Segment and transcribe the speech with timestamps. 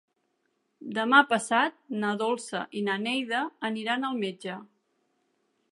[0.95, 4.57] Demà passat na Dolça i na Neida aniran al metge.